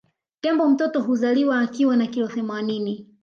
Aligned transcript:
Tembo 0.41 0.69
mtoto 0.69 1.01
huzaliwa 1.01 1.59
akiwa 1.59 1.97
na 1.97 2.07
kilo 2.07 2.27
themaninini 2.27 3.07